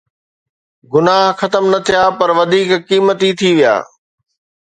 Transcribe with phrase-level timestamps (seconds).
[0.93, 3.75] گناهه ختم نه ٿيا پر وڌيڪ قيمتي ٿي ويا.